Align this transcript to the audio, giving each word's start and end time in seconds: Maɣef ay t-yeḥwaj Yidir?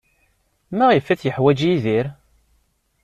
Maɣef 0.77 1.05
ay 1.07 1.17
t-yeḥwaj 1.21 1.59
Yidir? 1.63 2.07